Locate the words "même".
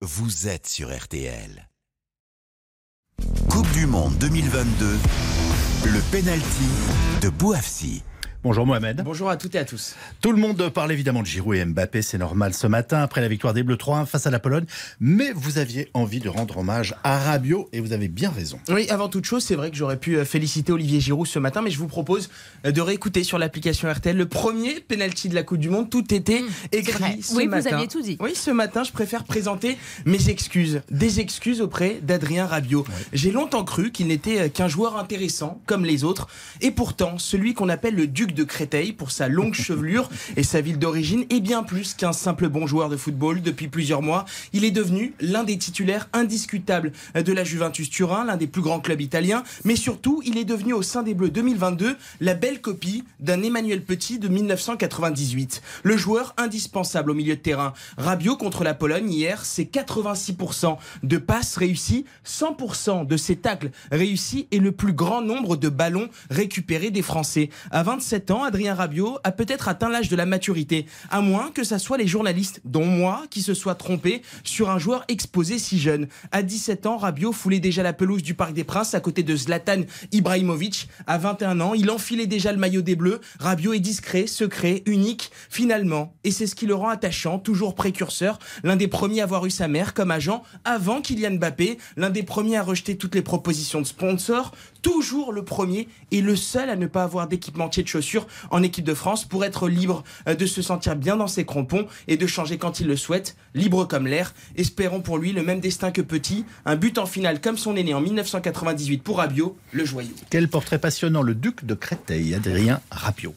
105.42-105.60